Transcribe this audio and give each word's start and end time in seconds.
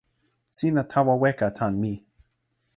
sina 0.57 0.81
tawa 0.91 1.13
weka 1.21 1.47
tan 1.57 1.73
mi. 1.81 1.93